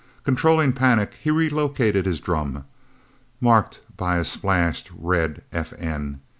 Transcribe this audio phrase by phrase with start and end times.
[0.23, 2.65] Controlling panic, he relocated his drum,
[3.39, 6.21] marked by a splashed red F.N.